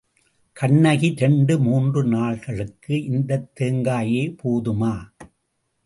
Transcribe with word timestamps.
கண்ணகி, 0.53 1.13
இரண்டு 1.15 1.59
மூன்று 1.59 2.03
நாள்களுக்கு 2.03 3.03
இந்தத் 3.03 3.51
தேங்காயே 3.59 4.35
போதுமா? 4.43 4.95